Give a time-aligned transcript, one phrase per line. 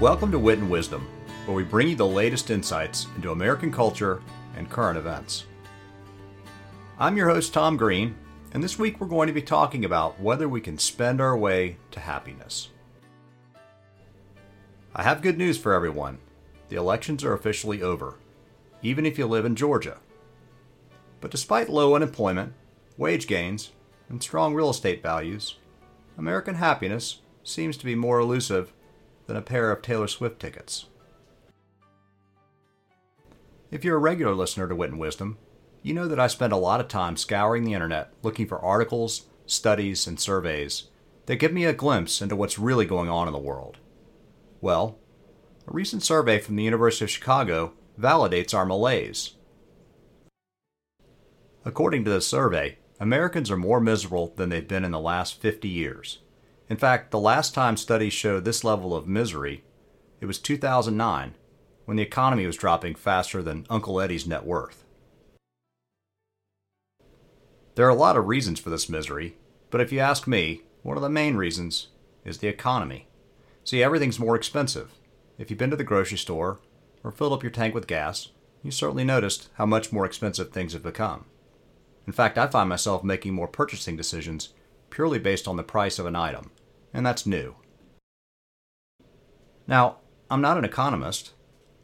[0.00, 1.08] Welcome to Wit and Wisdom,
[1.44, 4.22] where we bring you the latest insights into American culture
[4.54, 5.46] and current events.
[7.00, 8.14] I'm your host, Tom Green,
[8.52, 11.78] and this week we're going to be talking about whether we can spend our way
[11.90, 12.68] to happiness.
[14.94, 16.18] I have good news for everyone.
[16.68, 18.14] The elections are officially over,
[18.82, 19.98] even if you live in Georgia.
[21.20, 22.52] But despite low unemployment,
[22.96, 23.72] wage gains,
[24.08, 25.56] and strong real estate values,
[26.16, 28.72] American happiness seems to be more elusive
[29.28, 30.86] than a pair of Taylor Swift tickets.
[33.70, 35.36] If you're a regular listener to Wit and Wisdom,
[35.82, 39.26] you know that I spend a lot of time scouring the internet looking for articles,
[39.46, 40.88] studies, and surveys
[41.26, 43.76] that give me a glimpse into what's really going on in the world.
[44.62, 44.98] Well,
[45.66, 49.34] a recent survey from the University of Chicago validates our malaise.
[51.66, 55.68] According to the survey, Americans are more miserable than they've been in the last 50
[55.68, 56.20] years.
[56.68, 59.64] In fact, the last time studies showed this level of misery,
[60.20, 61.34] it was 2009,
[61.86, 64.84] when the economy was dropping faster than Uncle Eddie's net worth.
[67.74, 69.36] There are a lot of reasons for this misery,
[69.70, 71.88] but if you ask me, one of the main reasons
[72.24, 73.08] is the economy.
[73.64, 74.92] See, everything's more expensive.
[75.38, 76.58] If you've been to the grocery store
[77.02, 78.28] or filled up your tank with gas,
[78.62, 81.24] you certainly noticed how much more expensive things have become.
[82.06, 84.52] In fact, I find myself making more purchasing decisions
[84.90, 86.50] purely based on the price of an item,
[86.98, 87.54] and that's new.
[89.68, 91.30] Now, I'm not an economist,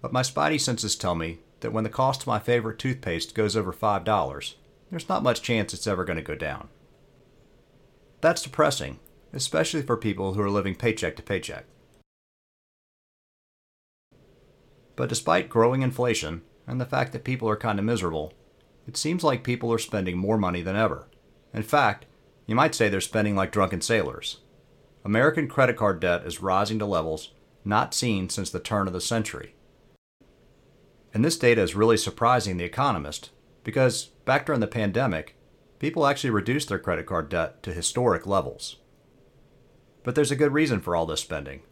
[0.00, 3.56] but my spidey senses tell me that when the cost of my favorite toothpaste goes
[3.56, 4.54] over $5,
[4.88, 6.68] there's not much chance it's ever going to go down.
[8.20, 9.00] That's depressing,
[9.32, 11.64] especially for people who are living paycheck to paycheck.
[14.94, 18.32] But despite growing inflation and the fact that people are kind of miserable,
[18.86, 21.08] it seems like people are spending more money than ever.
[21.52, 22.06] In fact,
[22.46, 24.38] you might say they're spending like drunken sailors.
[25.04, 27.32] American credit card debt is rising to levels
[27.64, 29.54] not seen since the turn of the century.
[31.12, 33.30] And this data is really surprising the economist
[33.64, 35.36] because back during the pandemic,
[35.78, 38.76] people actually reduced their credit card debt to historic levels.
[40.02, 41.62] But there's a good reason for all this spending.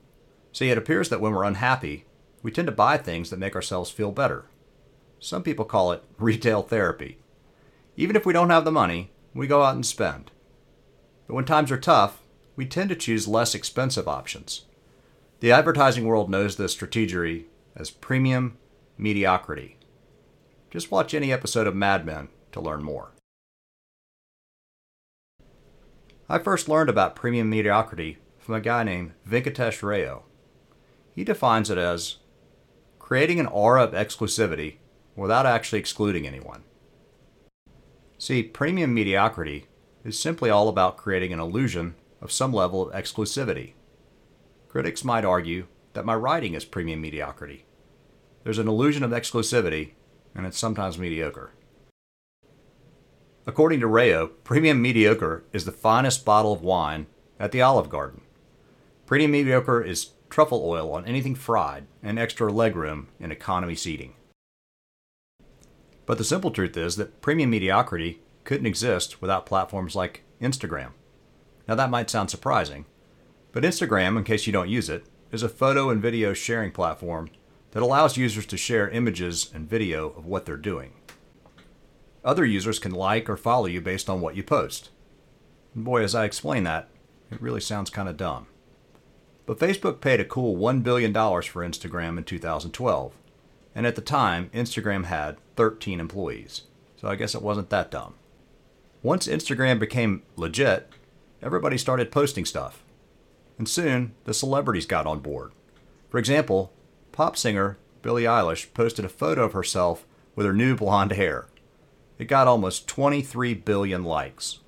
[0.53, 2.07] See, it appears that when we're unhappy,
[2.43, 4.47] we tend to buy things that make ourselves feel better.
[5.19, 7.19] Some people call it retail therapy.
[7.97, 10.31] Even if we don't have the money, we go out and spend.
[11.27, 12.23] But when times are tough,
[12.59, 14.65] we tend to choose less expensive options.
[15.39, 17.47] The advertising world knows this strategy
[17.77, 18.59] as premium
[18.99, 19.77] mediocrity.
[20.69, 23.13] Just watch any episode of Mad Men to learn more.
[26.29, 30.25] I first learned about premium mediocrity from a guy named Venkatesh Rao.
[31.15, 32.17] He defines it as
[32.99, 34.79] creating an aura of exclusivity
[35.15, 36.65] without actually excluding anyone.
[38.19, 39.67] See, premium mediocrity
[40.05, 43.75] is simply all about creating an illusion of some level of exclusivity.
[44.69, 47.65] Critics might argue that my writing is premium mediocrity.
[48.45, 49.91] There's an illusion of exclusivity,
[50.35, 51.53] and it's sometimes mediocre.
[53.47, 57.07] According to Rao, premium mediocre is the finest bottle of wine
[57.41, 58.21] at the Olive Garden.
[59.07, 64.15] Premium mediocre is truffle oil on anything fried and extra legroom in economy seating.
[66.05, 70.93] But the simple truth is that premium mediocrity couldn't exist without platforms like Instagram.
[71.69, 72.87] Now, that might sound surprising,
[73.53, 77.29] but Instagram, in case you don't use it, is a photo and video sharing platform
[77.73, 80.93] that allows users to share images and video of what they're doing.
[82.25, 84.91] Other users can like or follow you based on what you post.
[85.75, 86.89] And boy, as I explain that,
[87.31, 88.47] it really sounds kind of dumb.
[89.45, 93.13] But Facebook paid a cool $1 billion for Instagram in 2012,
[93.75, 96.63] and at the time, Instagram had 13 employees,
[96.97, 98.15] so I guess it wasn't that dumb.
[99.03, 100.91] Once Instagram became legit,
[101.43, 102.83] everybody started posting stuff.
[103.59, 105.53] And soon, the celebrities got on board.
[106.11, 106.73] For example,
[107.13, 111.49] pop singer Billie Eilish posted a photo of herself with her new blonde hair.
[112.19, 114.61] It got almost 23 billion likes.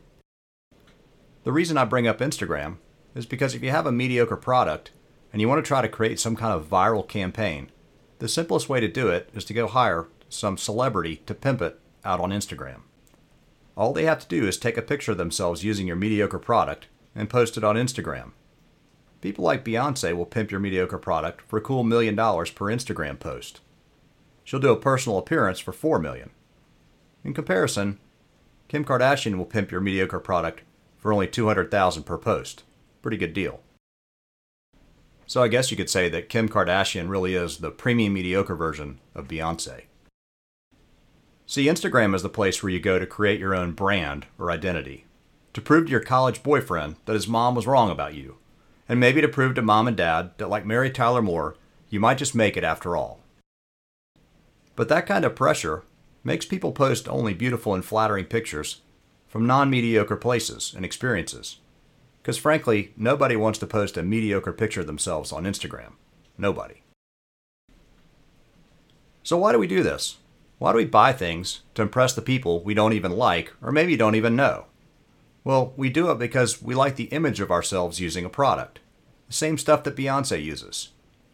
[1.45, 2.77] The reason I bring up Instagram
[3.15, 4.91] is because if you have a mediocre product
[5.33, 7.71] and you want to try to create some kind of viral campaign,
[8.19, 11.81] the simplest way to do it is to go hire some celebrity to pimp it
[12.05, 12.83] out on Instagram.
[13.81, 16.89] All they have to do is take a picture of themselves using your mediocre product
[17.15, 18.33] and post it on Instagram.
[19.23, 23.19] People like Beyonce will pimp your mediocre product for a cool million dollars per Instagram
[23.19, 23.63] post.
[24.45, 26.29] She'll do a personal appearance for 4 million.
[27.25, 27.99] In comparison,
[28.69, 30.61] Kim Kardashian will pimp your mediocre product
[30.99, 32.65] for only 200,000 per post.
[33.01, 33.61] Pretty good deal.
[35.27, 39.01] So I guess you could say that Kim Kardashian really is the premium mediocre version
[39.15, 39.85] of Beyonce.
[41.51, 45.07] See, Instagram is the place where you go to create your own brand or identity,
[45.53, 48.37] to prove to your college boyfriend that his mom was wrong about you,
[48.89, 51.57] and maybe to prove to mom and dad that, like Mary Tyler Moore,
[51.89, 53.19] you might just make it after all.
[54.77, 55.83] But that kind of pressure
[56.23, 58.83] makes people post only beautiful and flattering pictures
[59.27, 61.57] from non mediocre places and experiences.
[62.23, 65.95] Because frankly, nobody wants to post a mediocre picture of themselves on Instagram.
[66.39, 66.83] Nobody.
[69.25, 70.19] So, why do we do this?
[70.61, 73.97] Why do we buy things to impress the people we don't even like or maybe
[73.97, 74.67] don't even know?
[75.43, 78.79] Well, we do it because we like the image of ourselves using a product.
[79.29, 80.91] The same stuff that Beyonce uses,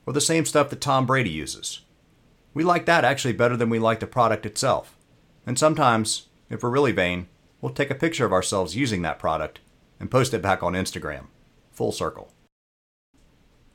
[0.07, 1.81] or the same stuff that Tom Brady uses.
[2.55, 4.97] We like that actually better than we like the product itself.
[5.45, 7.27] And sometimes, if we're really vain,
[7.61, 9.59] we'll take a picture of ourselves using that product
[9.99, 11.25] and post it back on Instagram.
[11.73, 12.33] Full circle.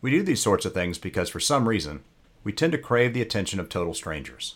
[0.01, 2.05] We do these sorts of things because for some reason,
[2.45, 4.55] we tend to crave the attention of total strangers.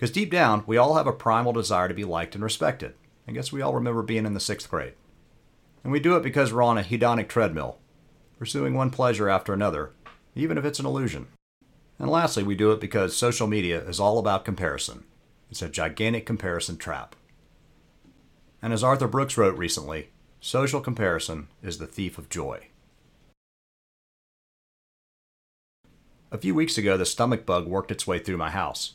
[0.00, 2.94] Because deep down, we all have a primal desire to be liked and respected.
[3.28, 4.94] I guess we all remember being in the sixth grade.
[5.84, 7.76] And we do it because we're on a hedonic treadmill,
[8.38, 9.92] pursuing one pleasure after another,
[10.34, 11.26] even if it's an illusion.
[11.98, 15.04] And lastly, we do it because social media is all about comparison.
[15.50, 17.14] It's a gigantic comparison trap.
[18.62, 20.08] And as Arthur Brooks wrote recently,
[20.40, 22.68] social comparison is the thief of joy.
[26.32, 28.94] A few weeks ago, the stomach bug worked its way through my house.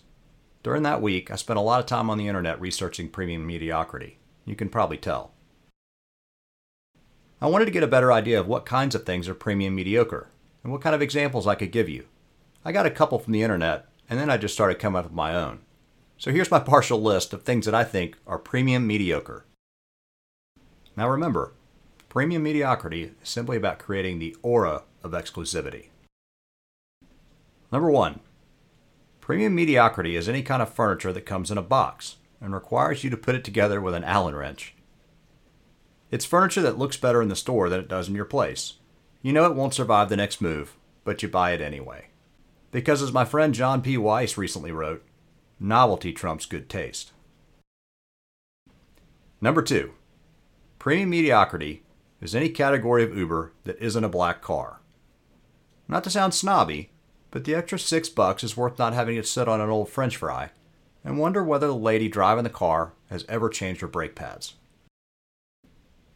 [0.66, 4.18] During that week, I spent a lot of time on the internet researching premium mediocrity.
[4.46, 5.32] You can probably tell.
[7.40, 10.32] I wanted to get a better idea of what kinds of things are premium mediocre
[10.64, 12.06] and what kind of examples I could give you.
[12.66, 15.14] I got a couple from the internet, and then I just started coming up with
[15.14, 15.60] my own.
[16.18, 19.46] So here's my partial list of things that I think are premium mediocre.
[20.98, 21.54] Now remember,
[22.10, 25.90] premium mediocrity is simply about creating the aura of exclusivity.
[27.72, 28.22] Number one,
[29.26, 33.10] premium mediocrity is any kind of furniture that comes in a box and requires you
[33.10, 34.76] to put it together with an Allen wrench.
[36.12, 38.74] It's furniture that looks better in the store than it does in your place.
[39.24, 42.10] You know it won't survive the next move, but you buy it anyway.
[42.70, 43.98] Because as my friend John P.
[43.98, 45.04] Weiss recently wrote,
[45.60, 47.12] novelty trumps good taste.
[49.42, 49.96] Number two,
[50.78, 51.82] Premium mediocrity
[52.22, 54.82] is any category of Uber that isn't a black car.
[55.88, 56.92] Not to sound snobby,
[57.36, 60.16] but the extra six bucks is worth not having it sit on an old french
[60.16, 60.52] fry
[61.04, 64.54] and wonder whether the lady driving the car has ever changed her brake pads.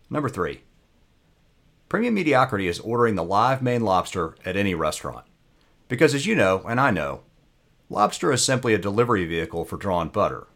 [0.09, 0.61] Number three,
[1.89, 5.25] premium mediocrity is ordering the live Maine lobster at any restaurant.
[5.89, 7.23] Because as you know, and I know,
[7.89, 10.47] lobster is simply a delivery vehicle for drawn butter.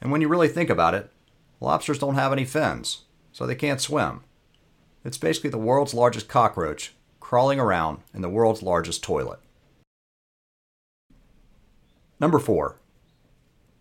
[0.00, 1.10] And when you really think about it,
[1.58, 3.02] lobsters don't have any fins
[3.32, 4.20] so they can't swim.
[5.04, 9.40] It's basically the world's largest cockroach crawling around in the world's largest toilet.
[12.18, 12.78] Number 4.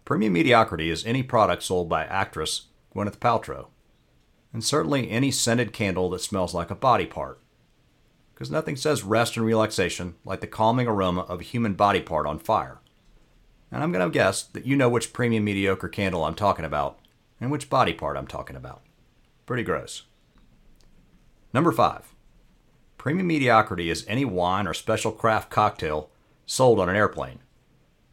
[0.03, 3.67] Premium mediocrity is any product sold by actress Gwyneth Paltrow,
[4.51, 7.39] and certainly any scented candle that smells like a body part.
[8.33, 12.27] Because nothing says rest and relaxation like the calming aroma of a human body part
[12.27, 12.79] on fire.
[13.71, 16.99] And I'm going to guess that you know which premium mediocre candle I'm talking about
[17.39, 18.81] and which body part I'm talking about.
[19.45, 20.03] Pretty gross.
[21.53, 22.13] Number five,
[22.97, 26.09] premium mediocrity is any wine or special craft cocktail
[26.45, 27.39] sold on an airplane.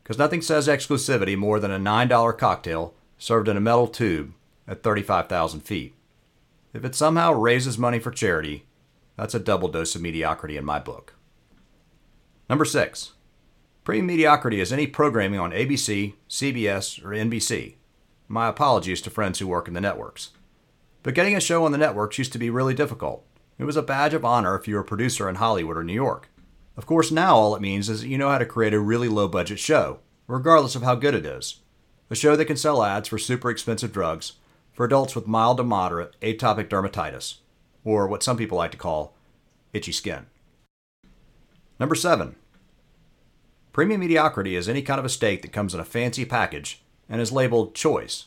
[0.03, 4.35] Because nothing says exclusivity more than a $9 cocktail served in a metal tube
[4.67, 5.95] at 35,000 feet.
[6.73, 8.65] If it somehow raises money for charity,
[9.17, 11.15] that's a double dose of mediocrity in my book.
[12.49, 13.13] Number six,
[13.85, 17.77] premium mediocrity is any programming on ABC, CBS, or NBC.
[18.27, 20.31] My apologies to friends who work in the networks.
[21.03, 23.25] But getting a show on the networks used to be really difficult.
[23.59, 25.93] It was a badge of honor if you were a producer in Hollywood or New
[25.93, 26.31] York.
[26.77, 29.09] Of course, now all it means is that you know how to create a really
[29.09, 31.61] low budget show, regardless of how good it is.
[32.11, 34.33] A show that can sell ads for super expensive drugs
[34.73, 37.37] for adults with mild to moderate atopic dermatitis,
[37.85, 39.15] or what some people like to call
[39.73, 40.27] itchy skin.
[41.79, 42.37] Number seven,
[43.73, 47.21] premium mediocrity is any kind of a steak that comes in a fancy package and
[47.21, 48.27] is labeled choice.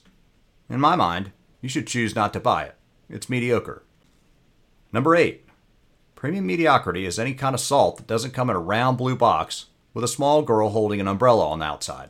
[0.69, 2.75] In my mind, you should choose not to buy it.
[3.09, 3.83] It's mediocre.
[4.91, 5.44] Number 8.
[6.25, 9.67] Premium mediocrity is any kind of salt that doesn't come in a round blue box
[9.93, 12.09] with a small girl holding an umbrella on the outside.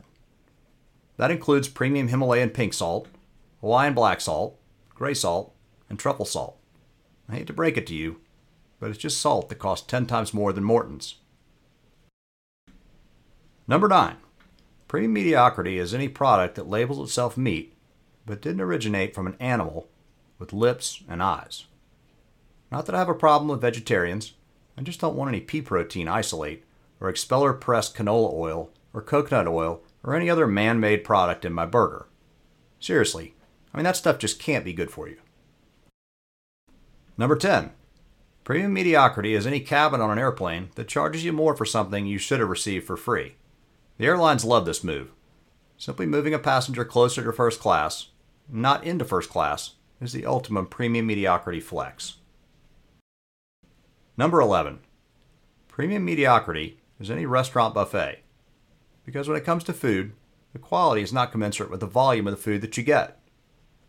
[1.18, 3.08] That includes premium Himalayan pink salt,
[3.60, 4.58] Hawaiian black salt,
[4.94, 5.54] gray salt,
[5.90, 6.56] and truffle salt.
[7.28, 8.22] I hate to break it to you,
[8.80, 11.16] but it's just salt that costs 10 times more than Morton's.
[13.68, 14.16] Number 9.
[14.88, 17.74] Premium mediocrity is any product that labels itself meat
[18.24, 19.88] but didn't originate from an animal
[20.38, 21.66] with lips and eyes.
[22.70, 24.34] Not that I have a problem with vegetarians,
[24.76, 26.64] I just don't want any pea protein isolate
[27.00, 31.52] or expeller pressed canola oil or coconut oil or any other man made product in
[31.52, 32.06] my burger.
[32.80, 33.34] Seriously,
[33.72, 35.16] I mean, that stuff just can't be good for you.
[37.18, 37.72] Number 10.
[38.44, 42.18] Premium mediocrity is any cabin on an airplane that charges you more for something you
[42.18, 43.34] should have received for free.
[43.98, 45.12] The airlines love this move.
[45.78, 48.08] Simply moving a passenger closer to first class,
[48.48, 52.18] not into first class, is the ultimate premium mediocrity flex.
[54.18, 54.78] Number 11.
[55.68, 58.22] Premium mediocrity is any restaurant buffet.
[59.04, 60.12] Because when it comes to food,
[60.54, 63.20] the quality is not commensurate with the volume of the food that you get.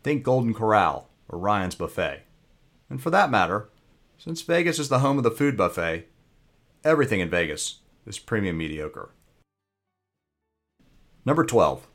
[0.02, 2.24] Think Golden Corral or Ryan's Buffet.
[2.90, 3.70] And for that matter,
[4.18, 6.08] since Vegas is the home of the food buffet,
[6.84, 9.10] everything in Vegas is premium mediocre.
[11.24, 11.86] Number 12.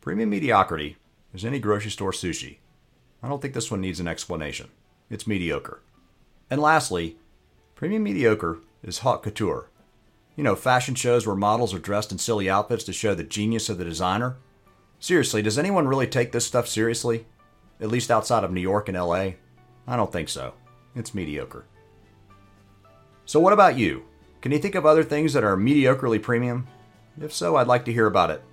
[0.00, 0.96] Premium mediocrity
[1.32, 2.58] is any grocery store sushi.
[3.22, 4.70] I don't think this one needs an explanation.
[5.08, 5.80] It's mediocre.
[6.50, 7.18] And lastly,
[7.82, 9.68] premium mediocre is haute couture.
[10.36, 13.68] You know, fashion shows where models are dressed in silly outfits to show the genius
[13.68, 14.36] of the designer.
[15.00, 17.26] Seriously, does anyone really take this stuff seriously?
[17.80, 19.32] At least outside of New York and LA?
[19.84, 20.54] I don't think so.
[20.94, 21.64] It's mediocre.
[23.24, 24.04] So, what about you?
[24.42, 26.68] Can you think of other things that are mediocrely premium?
[27.20, 28.44] If so, I'd like to hear about it.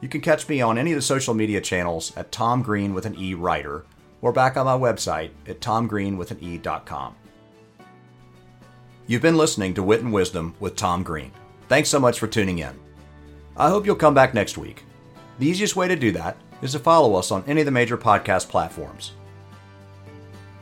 [0.00, 3.04] You can catch me on any of the social media channels at Tom Green with
[3.04, 3.84] an E writer,
[4.22, 7.16] or back on my website at tomgreenwithan.e.com.
[9.08, 11.30] You've been listening to Wit and Wisdom with Tom Green.
[11.68, 12.76] Thanks so much for tuning in.
[13.56, 14.82] I hope you'll come back next week.
[15.38, 17.96] The easiest way to do that is to follow us on any of the major
[17.96, 19.12] podcast platforms.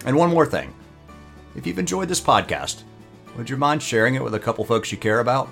[0.05, 0.75] And one more thing
[1.57, 2.83] if you've enjoyed this podcast,
[3.39, 5.49] would you mind sharing it with a couple folks you care about?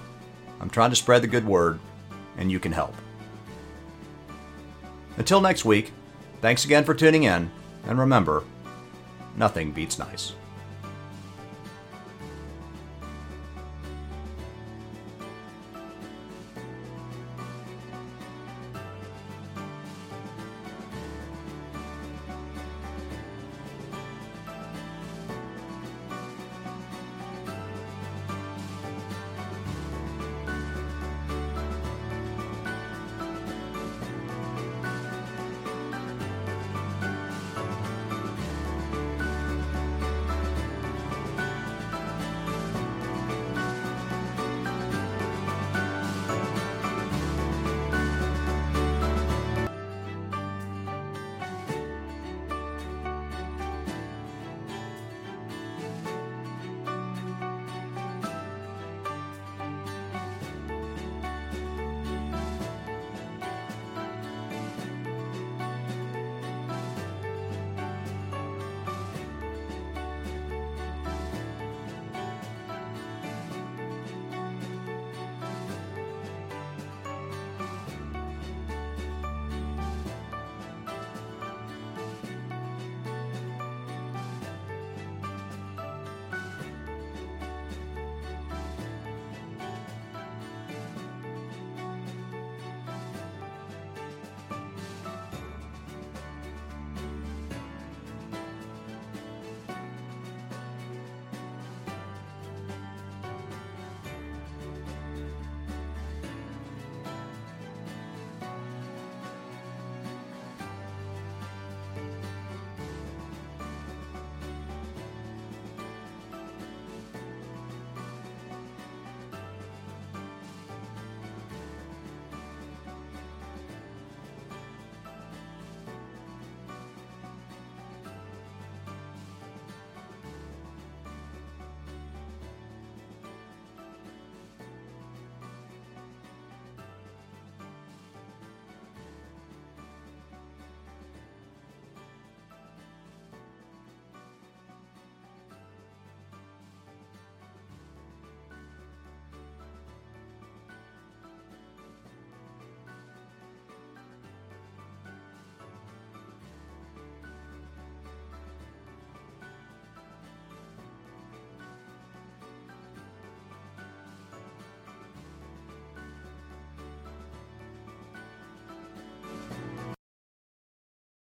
[0.60, 1.80] I'm trying to spread the good word,
[2.36, 2.94] and you can help.
[5.16, 5.92] Until next week,
[6.42, 7.50] thanks again for tuning in,
[7.86, 8.44] and remember,
[9.36, 10.34] nothing beats nice.